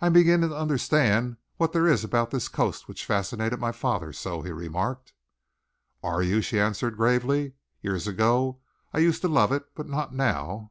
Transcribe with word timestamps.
"I 0.00 0.06
am 0.06 0.14
beginning 0.14 0.48
to 0.48 0.56
understand 0.56 1.36
what 1.58 1.74
there 1.74 1.86
is 1.86 2.02
about 2.04 2.30
this 2.30 2.48
coast 2.48 2.88
which 2.88 3.04
fascinated 3.04 3.60
my 3.60 3.70
father 3.70 4.10
so," 4.14 4.40
he 4.40 4.50
remarked. 4.50 5.12
"Are 6.02 6.22
you?" 6.22 6.40
she 6.40 6.58
answered 6.58 6.96
gravely. 6.96 7.52
"Years 7.82 8.06
ago 8.06 8.60
I 8.94 9.00
used 9.00 9.20
to 9.20 9.28
love 9.28 9.52
it, 9.52 9.66
but 9.74 9.86
not 9.86 10.14
now." 10.14 10.70